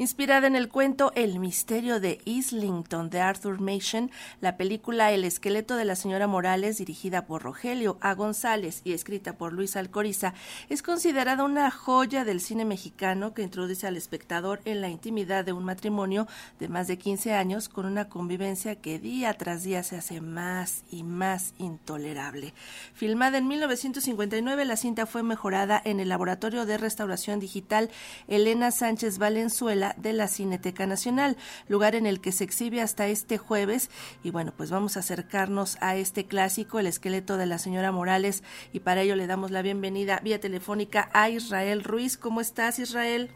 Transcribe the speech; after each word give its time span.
Inspirada 0.00 0.46
en 0.46 0.54
el 0.54 0.68
cuento 0.68 1.10
El 1.16 1.40
misterio 1.40 1.98
de 1.98 2.20
Islington 2.24 3.10
de 3.10 3.20
Arthur 3.20 3.60
Machen, 3.60 4.12
la 4.40 4.56
película 4.56 5.10
El 5.10 5.24
esqueleto 5.24 5.74
de 5.74 5.84
la 5.84 5.96
señora 5.96 6.28
Morales, 6.28 6.78
dirigida 6.78 7.26
por 7.26 7.42
Rogelio 7.42 7.98
A. 8.00 8.14
González 8.14 8.80
y 8.84 8.92
escrita 8.92 9.36
por 9.36 9.52
Luis 9.52 9.74
Alcoriza, 9.74 10.34
es 10.68 10.82
considerada 10.82 11.42
una 11.42 11.72
joya 11.72 12.24
del 12.24 12.40
cine 12.40 12.64
mexicano 12.64 13.34
que 13.34 13.42
introduce 13.42 13.88
al 13.88 13.96
espectador 13.96 14.60
en 14.64 14.82
la 14.82 14.88
intimidad 14.88 15.44
de 15.44 15.52
un 15.52 15.64
matrimonio 15.64 16.28
de 16.60 16.68
más 16.68 16.86
de 16.86 16.96
15 16.96 17.34
años 17.34 17.68
con 17.68 17.84
una 17.84 18.08
convivencia 18.08 18.76
que 18.76 19.00
día 19.00 19.34
tras 19.34 19.64
día 19.64 19.82
se 19.82 19.96
hace 19.96 20.20
más 20.20 20.84
y 20.92 21.02
más 21.02 21.54
intolerable. 21.58 22.54
Filmada 22.94 23.38
en 23.38 23.48
1959, 23.48 24.64
la 24.64 24.76
cinta 24.76 25.06
fue 25.06 25.24
mejorada 25.24 25.82
en 25.84 25.98
el 25.98 26.08
Laboratorio 26.08 26.66
de 26.66 26.78
Restauración 26.78 27.40
Digital 27.40 27.90
Elena 28.28 28.70
Sánchez 28.70 29.18
Valenzuela 29.18 29.87
de 29.96 30.12
la 30.12 30.28
Cineteca 30.28 30.86
Nacional, 30.86 31.36
lugar 31.68 31.94
en 31.94 32.06
el 32.06 32.20
que 32.20 32.32
se 32.32 32.44
exhibe 32.44 32.80
hasta 32.80 33.06
este 33.06 33.38
jueves. 33.38 33.90
Y 34.22 34.30
bueno, 34.30 34.52
pues 34.56 34.70
vamos 34.70 34.96
a 34.96 35.00
acercarnos 35.00 35.76
a 35.80 35.96
este 35.96 36.24
clásico, 36.24 36.78
El 36.78 36.86
esqueleto 36.86 37.36
de 37.36 37.46
la 37.46 37.58
señora 37.58 37.92
Morales, 37.92 38.42
y 38.72 38.80
para 38.80 39.02
ello 39.02 39.16
le 39.16 39.26
damos 39.26 39.50
la 39.50 39.62
bienvenida 39.62 40.20
vía 40.22 40.40
telefónica 40.40 41.08
a 41.12 41.30
Israel 41.30 41.84
Ruiz. 41.84 42.16
¿Cómo 42.16 42.40
estás, 42.40 42.78
Israel? 42.78 43.30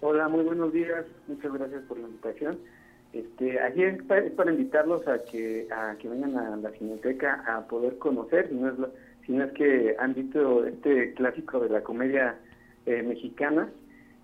Hola, 0.00 0.28
muy 0.28 0.44
buenos 0.44 0.72
días. 0.72 1.04
Muchas 1.28 1.52
gracias 1.52 1.82
por 1.82 1.98
la 1.98 2.08
invitación. 2.08 2.58
Este, 3.12 3.58
allí 3.60 3.82
es 3.82 4.02
para, 4.04 4.50
invitarlos 4.52 5.06
a 5.08 5.18
que 5.24 5.66
a 5.72 5.96
que 5.98 6.08
vengan 6.08 6.36
a 6.38 6.56
la 6.56 6.70
Cineteca 6.70 7.42
a 7.46 7.66
poder 7.66 7.98
conocer, 7.98 8.48
si 8.48 8.54
no 8.54 8.68
es, 8.68 8.74
si 9.26 9.32
no 9.32 9.44
es 9.44 9.52
que 9.52 9.96
han 9.98 10.14
visto 10.14 10.64
este 10.64 11.12
clásico 11.14 11.58
de 11.58 11.70
la 11.70 11.82
comedia 11.82 12.38
eh, 12.86 13.02
mexicana, 13.02 13.68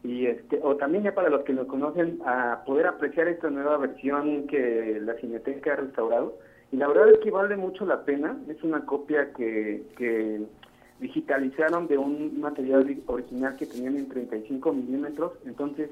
y 0.07 0.27
este 0.27 0.61
o 0.63 0.77
también 0.77 1.03
ya 1.03 1.15
para 1.15 1.31
los 1.31 1.43
que 1.43 1.53
lo 1.53 1.67
conocen 1.67 2.21
a 2.25 2.63
poder 2.65 2.87
apreciar 2.87 3.27
esta 3.27 3.51
nueva 3.51 3.77
versión 3.77 4.47
que 4.47 5.01
la 5.03 5.15
Cineteca 5.15 5.73
ha 5.73 5.77
restaurado. 5.77 6.39
Y 6.71 6.77
la 6.77 6.87
verdad 6.87 7.11
es 7.11 7.19
que 7.19 7.31
vale 7.31 7.57
mucho 7.57 7.85
la 7.85 8.05
pena. 8.05 8.37
Es 8.49 8.63
una 8.63 8.85
copia 8.85 9.33
que, 9.33 9.83
que 9.97 10.43
digitalizaron 11.01 11.89
de 11.89 11.99
un 11.99 12.41
material 12.41 13.03
original 13.07 13.57
que 13.57 13.67
tenían 13.67 13.97
en 13.97 14.09
35 14.09 14.73
milímetros. 14.73 15.33
Entonces 15.45 15.91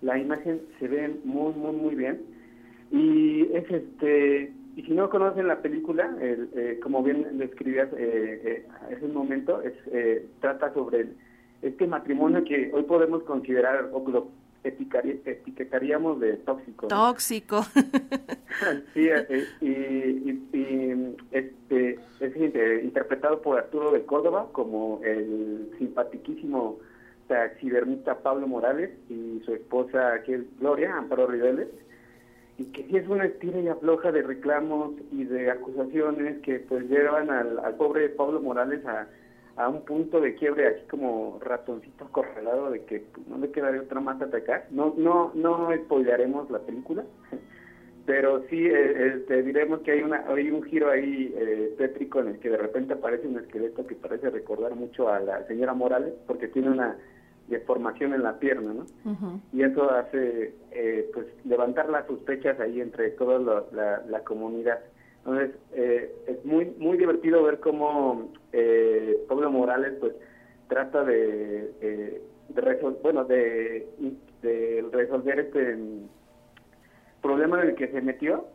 la 0.00 0.16
imagen 0.16 0.60
se 0.78 0.86
ve 0.86 1.16
muy 1.24 1.52
muy 1.54 1.72
muy 1.72 1.94
bien. 1.96 2.22
Y 2.92 3.52
es 3.52 3.68
este 3.68 4.52
y 4.76 4.82
si 4.82 4.92
no 4.92 5.10
conocen 5.10 5.48
la 5.48 5.60
película 5.60 6.16
eh, 6.20 6.78
como 6.82 7.02
bien 7.02 7.38
describías 7.38 7.88
eh, 7.94 8.40
eh, 8.44 8.66
ese 8.90 9.08
momento 9.08 9.62
es 9.62 9.72
eh, 9.90 10.26
trata 10.40 10.72
sobre 10.74 11.00
el 11.00 11.16
este 11.68 11.86
matrimonio 11.86 12.44
que 12.44 12.70
hoy 12.72 12.82
podemos 12.84 13.22
considerar 13.24 13.90
o 13.92 14.08
lo 14.08 14.28
etiquetaríamos 14.66 16.20
de 16.20 16.34
tóxico. 16.38 16.88
Tóxico. 16.88 17.62
sí, 18.94 19.08
eh, 19.08 19.46
y, 19.60 21.16
este, 21.30 21.98
es 22.20 22.84
interpretado 22.84 23.40
por 23.42 23.58
Arturo 23.58 23.92
de 23.92 24.04
Córdoba 24.04 24.48
como 24.52 25.00
el 25.04 25.70
simpatiquísimo 25.78 26.78
taxidermista 27.28 28.18
Pablo 28.22 28.46
Morales 28.46 28.90
y 29.08 29.40
su 29.44 29.54
esposa 29.54 30.22
que 30.24 30.36
es 30.36 30.58
Gloria, 30.58 30.96
Amparo 30.96 31.26
Riveles, 31.26 31.68
y 32.58 32.64
que 32.66 32.84
sí 32.84 32.96
es 32.96 33.06
una 33.08 33.26
estira 33.26 33.60
y 33.60 33.68
afloja 33.68 34.12
de 34.12 34.22
reclamos 34.22 34.92
y 35.12 35.24
de 35.24 35.50
acusaciones 35.50 36.38
que 36.42 36.60
pues 36.60 36.88
llevan 36.88 37.30
al, 37.30 37.58
al 37.58 37.74
pobre 37.74 38.08
Pablo 38.08 38.40
Morales 38.40 38.84
a 38.86 39.08
a 39.56 39.68
un 39.68 39.84
punto 39.84 40.20
de 40.20 40.34
quiebre 40.34 40.68
así 40.68 40.86
como 40.88 41.38
ratoncito 41.40 42.06
correlado 42.12 42.70
de 42.70 42.84
que 42.84 43.06
no 43.28 43.38
le 43.38 43.50
queda 43.50 43.72
de 43.72 43.80
otra 43.80 44.00
más 44.00 44.20
atacar. 44.20 44.66
No 44.70 44.94
no 44.96 45.32
no 45.34 45.70
spoilearemos 45.84 46.50
la 46.50 46.60
película, 46.60 47.04
pero 48.06 48.42
sí 48.48 48.66
eh, 48.66 49.14
este, 49.16 49.42
diremos 49.42 49.80
que 49.80 49.92
hay 49.92 50.02
una 50.02 50.24
hay 50.28 50.50
un 50.50 50.62
giro 50.62 50.90
ahí 50.90 51.34
eh, 51.36 51.74
tétrico 51.78 52.20
en 52.20 52.28
el 52.28 52.38
que 52.38 52.50
de 52.50 52.58
repente 52.58 52.94
aparece 52.94 53.26
un 53.26 53.38
esqueleto 53.38 53.86
que 53.86 53.94
parece 53.94 54.30
recordar 54.30 54.74
mucho 54.74 55.08
a 55.08 55.20
la 55.20 55.46
señora 55.46 55.74
Morales 55.74 56.14
porque 56.26 56.48
tiene 56.48 56.70
una 56.70 56.96
deformación 57.48 58.12
en 58.12 58.24
la 58.24 58.38
pierna, 58.40 58.74
¿no? 58.74 58.86
Y 59.52 59.62
eso 59.62 59.88
hace 59.92 60.54
eh, 60.72 61.08
pues 61.14 61.26
levantar 61.44 61.88
las 61.88 62.06
sospechas 62.06 62.58
ahí 62.58 62.80
entre 62.80 63.10
toda 63.10 63.66
la, 63.72 64.02
la 64.08 64.20
comunidad. 64.24 64.80
Entonces, 65.26 65.56
eh, 65.72 66.14
es 66.28 66.44
muy 66.44 66.66
muy 66.78 66.96
divertido 66.96 67.42
ver 67.42 67.58
cómo 67.58 68.30
eh, 68.52 69.18
Pablo 69.28 69.50
Morales 69.50 69.94
pues 69.98 70.12
trata 70.68 71.02
de, 71.02 71.72
eh, 71.80 72.22
bueno, 73.02 73.24
de, 73.24 73.88
resolver 74.92 75.40
este 75.40 75.78
problema 77.20 77.60
en 77.60 77.70
el 77.70 77.74
que 77.74 77.88
se 77.88 78.00
metió, 78.00 78.46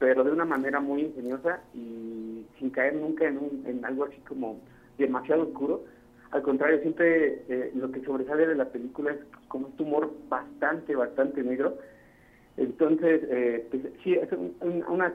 pero 0.00 0.24
de 0.24 0.32
una 0.32 0.44
manera 0.44 0.80
muy 0.80 1.02
ingeniosa 1.02 1.60
y 1.72 2.44
sin 2.58 2.70
caer 2.70 2.96
nunca 2.96 3.28
en, 3.28 3.62
en 3.64 3.84
algo 3.84 4.04
así 4.04 4.18
como 4.28 4.58
demasiado 4.98 5.44
oscuro. 5.44 5.84
Al 6.32 6.42
contrario, 6.42 6.80
siempre 6.80 7.44
eh, 7.48 7.70
lo 7.76 7.92
que 7.92 8.04
sobresale 8.04 8.48
de 8.48 8.56
la 8.56 8.64
película 8.64 9.12
es 9.12 9.18
como 9.46 9.66
un 9.66 9.76
tumor 9.76 10.12
bastante, 10.28 10.96
bastante 10.96 11.44
negro 11.44 11.78
entonces, 12.56 13.22
eh, 13.28 13.66
pues, 13.70 13.82
sí, 14.02 14.14
es 14.14 14.30
una, 14.60 15.12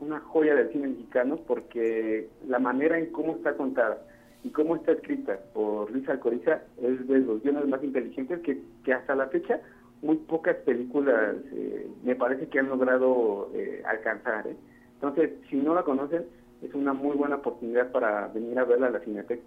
una 0.00 0.20
joya 0.20 0.54
del 0.54 0.70
cine 0.70 0.88
mexicano 0.88 1.40
porque 1.46 2.28
la 2.46 2.58
manera 2.58 2.98
en 2.98 3.06
cómo 3.06 3.34
está 3.36 3.56
contada 3.56 3.98
y 4.44 4.50
cómo 4.50 4.76
está 4.76 4.92
escrita 4.92 5.38
por 5.52 5.90
Luis 5.90 6.08
Alcoriza 6.08 6.62
es 6.80 7.08
de 7.08 7.18
los 7.20 7.42
guiones 7.42 7.66
más 7.66 7.82
inteligentes 7.82 8.40
que, 8.40 8.60
que 8.84 8.92
hasta 8.92 9.16
la 9.16 9.26
fecha 9.28 9.60
muy 10.02 10.16
pocas 10.16 10.56
películas 10.58 11.34
eh, 11.52 11.88
me 12.04 12.14
parece 12.14 12.46
que 12.48 12.58
han 12.58 12.68
logrado 12.68 13.50
eh, 13.54 13.82
alcanzar. 13.86 14.46
¿eh? 14.46 14.56
Entonces, 14.94 15.30
si 15.48 15.56
no 15.56 15.74
la 15.74 15.82
conocen, 15.82 16.26
es 16.62 16.74
una 16.74 16.92
muy 16.92 17.16
buena 17.16 17.36
oportunidad 17.36 17.90
para 17.90 18.28
venir 18.28 18.58
a 18.58 18.64
verla 18.64 18.88
a 18.88 18.90
la 18.90 19.00
Cineteca. 19.00 19.42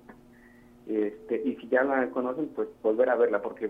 Este, 0.87 1.41
y 1.45 1.55
si 1.57 1.67
ya 1.67 1.83
la 1.83 2.09
conocen, 2.09 2.47
pues 2.55 2.69
volver 2.81 3.09
a 3.09 3.15
verla, 3.15 3.41
porque 3.41 3.69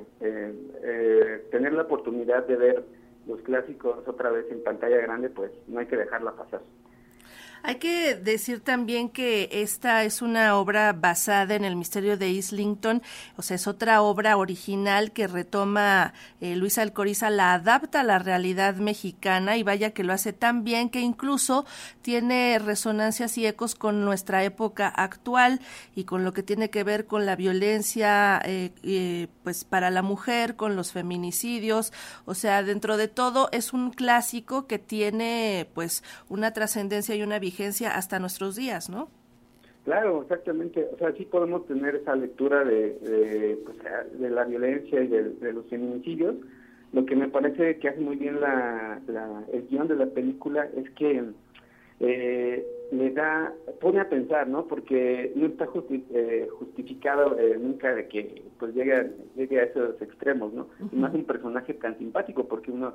tener 1.52 1.74
la 1.74 1.82
oportunidad 1.82 2.46
de 2.46 2.56
ver 2.56 2.84
los 3.28 3.42
clásicos 3.42 4.08
otra 4.08 4.32
vez 4.32 4.50
en 4.52 4.64
pantalla 4.64 4.98
grande, 4.98 5.30
pues 5.30 5.52
no 5.68 5.80
hay 5.80 5.86
que 5.86 5.98
dejarla 5.98 6.32
pasar. 6.32 6.62
Hay 7.64 7.76
que 7.76 8.16
decir 8.16 8.62
también 8.62 9.10
que 9.10 9.50
esta 9.52 10.04
es 10.04 10.22
una 10.22 10.56
obra 10.56 10.94
basada 10.94 11.56
en 11.56 11.66
el 11.66 11.76
misterio 11.76 12.18
de 12.18 12.30
Islington, 12.30 13.02
o 13.36 13.42
sea, 13.42 13.56
es 13.56 13.68
otra 13.68 14.02
obra 14.02 14.38
original 14.38 15.12
que 15.12 15.28
retoma 15.28 16.14
eh, 16.40 16.56
Luis 16.56 16.78
Alcoriza, 16.78 17.30
la 17.30 17.54
adapta 17.54 18.02
a 18.02 18.04
la 18.04 18.20
realidad 18.20 18.76
mexicana 18.76 19.58
y 19.58 19.64
vaya 19.64 19.92
que 19.92 20.04
lo 20.04 20.14
hace 20.14 20.34
tan 20.34 20.64
bien 20.64 20.90
que 20.90 21.02
incluso 21.02 21.66
tiene 22.02 22.60
resonancias 22.60 23.38
y 23.38 23.46
ecos 23.46 23.76
con 23.76 24.06
nuestra 24.06 24.44
época 24.44 24.88
actual 24.88 25.60
y 25.96 26.06
con 26.06 26.24
lo 26.24 26.34
que 26.34 26.44
tiene 26.44 26.70
que 26.70 26.84
ver 26.84 27.06
con 27.06 27.26
la 27.26 27.36
violencia 27.36 28.42
eh, 28.46 28.72
eh, 28.84 29.28
pues 29.44 29.64
para 29.64 29.90
la 29.90 30.02
mujer, 30.02 30.56
con 30.56 30.76
los 30.76 30.92
feminicidios, 30.92 31.92
o 32.26 32.34
sea, 32.34 32.64
dentro 32.64 32.98
de 32.98 33.08
todo 33.08 33.50
es 33.52 33.74
un 33.74 33.92
clásico 33.92 34.68
que 34.68 34.80
tiene 34.80 35.70
pues 35.74 36.04
una 36.30 36.52
trascendencia 36.54 37.16
y 37.16 37.24
una 37.24 37.40
vigencia 37.48 37.96
hasta 37.96 38.20
nuestros 38.20 38.56
días, 38.56 38.90
¿no? 38.90 39.10
Claro, 39.86 40.22
exactamente. 40.24 40.86
O 40.94 40.98
sea, 40.98 41.14
sí 41.14 41.24
podemos 41.24 41.66
tener 41.66 41.96
esa 41.96 42.14
lectura 42.14 42.66
de, 42.66 43.00
de, 43.00 43.58
pues, 43.64 43.78
la 44.20 44.44
violencia 44.44 45.02
y 45.02 45.08
de, 45.08 45.54
los 45.54 45.66
feminicidios. 45.70 46.36
Lo 46.92 47.06
que 47.06 47.16
me 47.16 47.30
parece 47.30 47.78
que 47.80 47.88
hace 47.88 48.02
muy 48.02 48.18
bien 48.18 48.42
la, 48.42 49.00
el 49.54 49.68
guion 49.68 49.88
de 49.88 49.96
la 49.96 50.08
película 50.08 50.68
es 50.76 50.90
que 50.92 51.24
eh, 52.02 52.66
le 52.92 53.12
da, 53.12 53.54
pone 53.80 54.02
a 54.02 54.10
pensar, 54.10 54.48
¿no? 54.50 54.68
Porque 54.68 55.32
no 55.36 55.46
está 55.46 55.70
eh, 55.90 56.48
justificado 56.60 57.40
eh, 57.40 57.58
nunca 57.58 57.96
de 57.96 58.08
que 58.10 58.44
pues 58.60 58.76
llegue, 58.76 59.12
llegue 59.38 59.60
a 59.62 59.64
esos 59.64 60.02
extremos, 60.02 60.52
¿no? 60.54 60.68
Y 60.92 60.98
más 60.98 61.14
un 61.14 61.24
personaje 61.24 61.74
tan 61.76 61.98
simpático, 61.98 62.46
porque 62.46 62.72
uno 62.72 62.94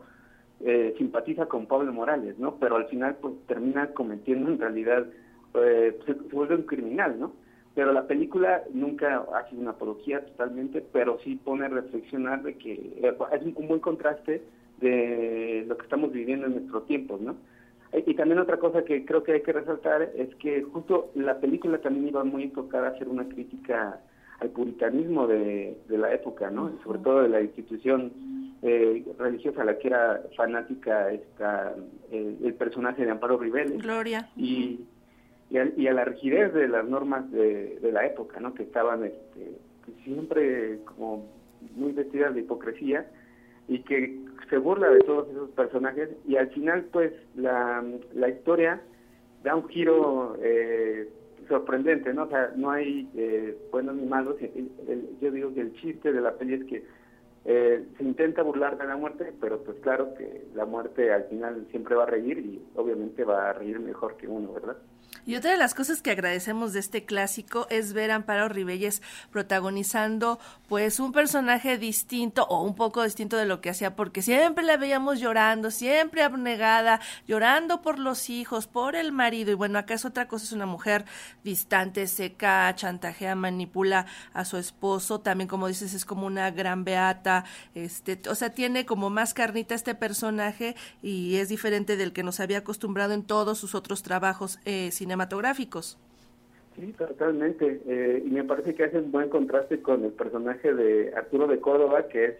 eh, 0.64 0.94
simpatiza 0.96 1.46
con 1.46 1.66
Pablo 1.66 1.92
Morales, 1.92 2.38
¿no? 2.38 2.56
Pero 2.60 2.76
al 2.76 2.86
final 2.86 3.16
pues 3.20 3.34
termina 3.48 3.88
cometiendo 3.88 4.48
en 4.48 4.60
realidad, 4.60 5.06
eh, 5.54 5.98
se, 6.06 6.12
vuelve 6.32 6.54
un 6.54 6.62
criminal, 6.62 7.18
¿no? 7.18 7.32
Pero 7.74 7.92
la 7.92 8.06
película 8.06 8.62
nunca 8.72 9.26
ha 9.34 9.48
sido 9.48 9.62
una 9.62 9.72
apología 9.72 10.24
totalmente, 10.24 10.80
pero 10.92 11.18
sí 11.24 11.34
pone 11.34 11.64
a 11.64 11.68
reflexionar 11.68 12.42
de 12.42 12.54
que 12.58 12.74
eh, 12.74 13.16
es 13.32 13.42
un, 13.42 13.66
buen 13.66 13.80
contraste 13.80 14.42
de 14.80 15.64
lo 15.66 15.76
que 15.76 15.82
estamos 15.82 16.12
viviendo 16.12 16.46
en 16.46 16.52
nuestros 16.52 16.86
tiempos, 16.86 17.20
¿no? 17.20 17.34
Y 18.06 18.14
también 18.14 18.38
otra 18.38 18.58
cosa 18.58 18.84
que 18.84 19.04
creo 19.04 19.22
que 19.22 19.32
hay 19.32 19.42
que 19.42 19.52
resaltar 19.52 20.02
es 20.14 20.34
que 20.36 20.62
justo 20.62 21.10
la 21.14 21.40
película 21.40 21.78
también 21.78 22.08
iba 22.08 22.24
muy 22.24 22.44
enfocada 22.44 22.86
a 22.86 22.90
hacer 22.90 23.08
una 23.08 23.28
crítica 23.28 24.00
al 24.40 24.48
puritanismo 24.50 25.26
de, 25.26 25.76
la 25.88 26.12
época, 26.14 26.50
¿no? 26.50 26.72
Sobre 26.84 27.00
todo 27.00 27.22
de 27.22 27.28
la 27.28 27.42
institución 27.42 28.12
eh, 28.62 29.04
religiosa 29.18 29.64
la 29.64 29.78
que 29.78 29.88
era 29.88 30.22
fanática 30.36 31.12
esta, 31.12 31.74
eh, 32.10 32.36
el 32.44 32.54
personaje 32.54 33.04
de 33.04 33.10
Amparo 33.10 33.38
Rivera 33.38 33.70
Gloria. 33.70 34.28
Y, 34.36 34.80
y, 35.50 35.86
a, 35.86 35.92
la 35.92 36.04
rigidez 36.04 36.54
de 36.54 36.68
las 36.68 36.86
normas 36.86 37.30
de, 37.30 37.78
la 37.92 38.06
época, 38.06 38.40
¿no? 38.40 38.54
Que 38.54 38.62
estaban 38.62 39.04
este, 39.04 39.58
siempre 40.04 40.78
como 40.84 41.26
muy 41.74 41.92
vestidas 41.92 42.34
de 42.34 42.40
hipocresía. 42.40 43.06
y 43.68 43.80
que 43.80 44.18
se 44.48 44.58
burla 44.58 44.90
de 44.90 45.00
todos 45.00 45.28
esos 45.30 45.50
personajes 45.50 46.10
y 46.26 46.36
al 46.36 46.48
final 46.50 46.84
pues 46.92 47.12
la, 47.36 47.82
la 48.12 48.28
historia 48.28 48.82
da 49.42 49.56
un 49.56 49.68
giro 49.68 50.36
eh, 50.42 51.08
sorprendente, 51.48 52.12
¿no? 52.14 52.24
O 52.24 52.28
sea, 52.28 52.52
no 52.56 52.70
hay 52.70 53.08
eh, 53.16 53.56
buenos 53.70 53.96
ni 53.96 54.06
malos. 54.06 54.36
yo 55.20 55.30
digo 55.30 55.54
que 55.54 55.60
el 55.60 55.72
chiste 55.74 56.12
de 56.12 56.20
la 56.20 56.34
peli 56.34 56.54
es 56.54 56.64
que 56.64 56.84
eh, 57.44 57.84
se 57.96 58.04
intenta 58.04 58.42
burlar 58.42 58.78
de 58.78 58.86
la 58.86 58.96
muerte, 58.96 59.32
pero 59.40 59.62
pues 59.62 59.78
claro 59.80 60.14
que 60.14 60.46
la 60.54 60.64
muerte 60.64 61.12
al 61.12 61.24
final 61.24 61.66
siempre 61.70 61.96
va 61.96 62.04
a 62.04 62.06
reír 62.06 62.38
y 62.38 62.62
obviamente 62.76 63.24
va 63.24 63.50
a 63.50 63.52
reír 63.52 63.80
mejor 63.80 64.16
que 64.16 64.28
uno, 64.28 64.52
¿verdad? 64.52 64.76
Y 65.24 65.36
otra 65.36 65.52
de 65.52 65.56
las 65.56 65.74
cosas 65.74 66.02
que 66.02 66.10
agradecemos 66.10 66.72
de 66.72 66.80
este 66.80 67.04
clásico 67.04 67.68
es 67.70 67.92
ver 67.92 68.10
a 68.10 68.16
Amparo 68.16 68.48
Ribelles 68.48 69.02
protagonizando 69.30 70.40
pues 70.68 70.98
un 70.98 71.12
personaje 71.12 71.78
distinto 71.78 72.44
o 72.48 72.64
un 72.64 72.74
poco 72.74 73.04
distinto 73.04 73.36
de 73.36 73.46
lo 73.46 73.60
que 73.60 73.70
hacía, 73.70 73.94
porque 73.94 74.20
siempre 74.20 74.64
la 74.64 74.76
veíamos 74.76 75.20
llorando, 75.20 75.70
siempre 75.70 76.22
abnegada, 76.22 77.00
llorando 77.28 77.82
por 77.82 78.00
los 78.00 78.30
hijos, 78.30 78.66
por 78.66 78.96
el 78.96 79.12
marido. 79.12 79.52
Y 79.52 79.54
bueno, 79.54 79.78
acá 79.78 79.94
es 79.94 80.04
otra 80.04 80.26
cosa, 80.26 80.44
es 80.44 80.52
una 80.52 80.66
mujer 80.66 81.04
distante, 81.44 82.08
seca, 82.08 82.74
chantajea, 82.74 83.36
manipula 83.36 84.06
a 84.32 84.44
su 84.44 84.56
esposo. 84.56 85.20
También, 85.20 85.46
como 85.46 85.68
dices, 85.68 85.94
es 85.94 86.04
como 86.04 86.26
una 86.26 86.50
gran 86.50 86.82
beata. 86.82 87.31
Este, 87.74 88.18
o 88.28 88.34
sea, 88.34 88.50
tiene 88.50 88.86
como 88.86 89.10
más 89.10 89.34
carnita 89.34 89.74
este 89.74 89.94
personaje 89.94 90.74
y 91.02 91.36
es 91.36 91.48
diferente 91.48 91.96
del 91.96 92.12
que 92.12 92.22
nos 92.22 92.40
había 92.40 92.58
acostumbrado 92.58 93.14
en 93.14 93.22
todos 93.22 93.58
sus 93.58 93.74
otros 93.74 94.02
trabajos 94.02 94.58
eh, 94.64 94.90
cinematográficos. 94.90 95.98
Sí, 96.76 96.92
totalmente. 96.92 97.82
Eh, 97.86 98.22
y 98.24 98.30
me 98.30 98.44
parece 98.44 98.74
que 98.74 98.84
hace 98.84 98.98
un 98.98 99.12
buen 99.12 99.28
contraste 99.28 99.82
con 99.82 100.04
el 100.04 100.12
personaje 100.12 100.72
de 100.72 101.12
Arturo 101.14 101.46
de 101.46 101.60
Córdoba, 101.60 102.08
que 102.08 102.24
es 102.24 102.34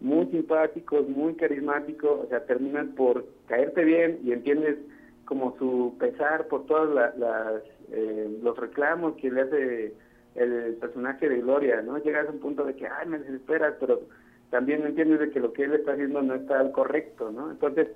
muy 0.00 0.26
simpático, 0.26 1.02
muy 1.02 1.34
carismático, 1.34 2.22
o 2.24 2.28
sea, 2.28 2.44
terminas 2.46 2.86
por 2.96 3.26
caerte 3.46 3.84
bien 3.84 4.18
y 4.24 4.32
entiendes 4.32 4.78
como 5.24 5.56
su 5.58 5.94
pesar 6.00 6.48
por 6.48 6.66
todos 6.66 6.92
las, 6.92 7.62
eh, 7.92 8.38
los 8.42 8.56
reclamos 8.58 9.14
que 9.16 9.30
le 9.30 9.40
hace 9.42 9.94
el 10.34 10.74
personaje 10.80 11.28
de 11.28 11.40
Gloria, 11.40 11.82
¿no? 11.82 11.98
Llegas 11.98 12.26
a 12.28 12.32
un 12.32 12.40
punto 12.40 12.64
de 12.64 12.74
que, 12.74 12.86
ay, 12.86 13.06
me 13.06 13.18
desesperas, 13.18 13.74
pero 13.78 14.00
también 14.50 14.84
entiendes 14.84 15.20
de 15.20 15.30
que 15.30 15.40
lo 15.40 15.52
que 15.52 15.64
él 15.64 15.74
está 15.74 15.92
haciendo 15.92 16.22
no 16.22 16.34
está 16.34 16.70
correcto, 16.72 17.30
¿no? 17.30 17.50
Entonces, 17.50 17.88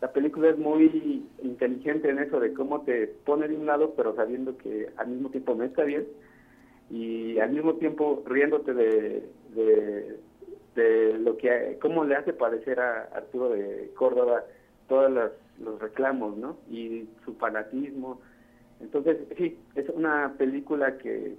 la 0.00 0.12
película 0.12 0.50
es 0.50 0.58
muy 0.58 1.26
inteligente 1.42 2.08
en 2.08 2.18
eso 2.18 2.38
de 2.40 2.52
cómo 2.52 2.82
te 2.82 3.08
pone 3.24 3.48
de 3.48 3.56
un 3.56 3.66
lado 3.66 3.94
pero 3.96 4.14
sabiendo 4.14 4.56
que 4.56 4.88
al 4.96 5.08
mismo 5.08 5.30
tiempo 5.30 5.54
no 5.54 5.64
está 5.64 5.82
bien 5.82 6.06
y 6.90 7.38
al 7.38 7.50
mismo 7.50 7.74
tiempo 7.74 8.22
riéndote 8.26 8.74
de, 8.74 9.28
de, 10.74 11.18
lo 11.18 11.36
que 11.36 11.76
cómo 11.80 12.04
le 12.04 12.14
hace 12.14 12.32
parecer 12.32 12.78
a 12.78 13.08
Arturo 13.12 13.50
de 13.50 13.90
Córdoba 13.96 14.44
todos 14.86 15.10
los, 15.10 15.80
reclamos 15.80 16.36
no 16.36 16.56
y 16.70 17.08
su 17.24 17.34
fanatismo. 17.34 18.20
Entonces 18.80 19.18
sí 19.36 19.58
es 19.74 19.88
una 19.88 20.34
película 20.38 20.96
que 20.98 21.34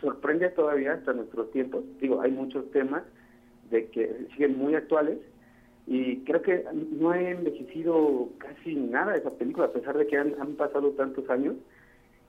sorprende 0.00 0.48
todavía 0.50 0.92
hasta 0.92 1.12
nuestros 1.12 1.50
tiempos. 1.50 1.82
Digo 2.00 2.20
hay 2.20 2.30
muchos 2.30 2.70
temas 2.70 3.02
de 3.70 3.86
que 3.88 4.26
siguen 4.32 4.58
muy 4.58 4.74
actuales 4.74 5.18
y 5.86 6.18
creo 6.24 6.42
que 6.42 6.64
no 6.92 7.10
ha 7.10 7.20
envejecido 7.20 8.28
casi 8.38 8.74
nada 8.74 9.16
esa 9.16 9.30
película, 9.30 9.66
a 9.66 9.72
pesar 9.72 9.98
de 9.98 10.06
que 10.06 10.16
han, 10.16 10.34
han 10.40 10.54
pasado 10.54 10.90
tantos 10.92 11.28
años, 11.28 11.56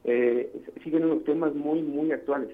eh, 0.03 0.51
siguen 0.83 1.05
unos 1.05 1.23
temas 1.23 1.53
muy, 1.55 1.81
muy 1.81 2.11
actuales. 2.11 2.49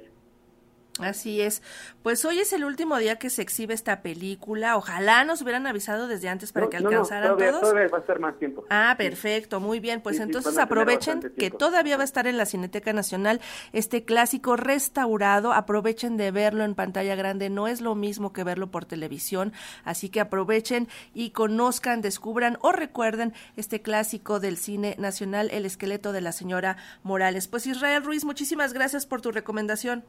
Así 1.03 1.41
es. 1.41 1.61
Pues 2.03 2.23
hoy 2.25 2.39
es 2.39 2.53
el 2.53 2.63
último 2.63 2.97
día 2.97 3.17
que 3.17 3.29
se 3.29 3.41
exhibe 3.41 3.73
esta 3.73 4.01
película. 4.01 4.77
Ojalá 4.77 5.23
nos 5.23 5.41
hubieran 5.41 5.67
avisado 5.67 6.07
desde 6.07 6.29
antes 6.29 6.51
para 6.51 6.69
que 6.69 6.77
alcanzaran 6.77 7.29
no, 7.29 7.35
todavía, 7.35 7.51
todos. 7.51 7.69
Todavía 7.69 7.89
va 7.89 7.97
a 7.97 8.01
estar 8.01 8.19
más 8.19 8.37
tiempo. 8.37 8.65
Ah, 8.69 8.95
perfecto, 8.97 9.59
muy 9.59 9.79
bien. 9.79 10.01
Pues 10.01 10.19
entonces 10.19 10.57
aprovechen 10.57 11.33
que 11.37 11.51
todavía 11.51 11.97
va 11.97 12.03
a 12.03 12.05
estar 12.05 12.27
en 12.27 12.37
la 12.37 12.45
Cineteca 12.45 12.93
Nacional 12.93 13.41
este 13.73 14.03
clásico 14.03 14.55
restaurado. 14.55 15.53
Aprovechen 15.53 16.17
de 16.17 16.31
verlo 16.31 16.63
en 16.63 16.75
pantalla 16.75 17.15
grande. 17.15 17.49
No 17.49 17.67
es 17.67 17.81
lo 17.81 17.95
mismo 17.95 18.33
que 18.33 18.43
verlo 18.43 18.71
por 18.71 18.85
televisión. 18.85 19.53
Así 19.83 20.09
que 20.09 20.19
aprovechen 20.19 20.87
y 21.13 21.31
conozcan, 21.31 22.01
descubran 22.01 22.57
o 22.61 22.71
recuerden 22.71 23.33
este 23.55 23.81
clásico 23.81 24.39
del 24.39 24.57
cine 24.57 24.95
nacional, 24.97 25.49
El 25.51 25.65
esqueleto 25.65 26.11
de 26.11 26.21
la 26.21 26.31
señora 26.31 26.77
Morales. 27.03 27.47
Pues 27.47 27.67
Israel 27.67 28.03
Ruiz, 28.03 28.25
muchísimas 28.25 28.73
gracias 28.73 29.05
por 29.05 29.21
tu 29.21 29.31
recomendación. 29.31 30.03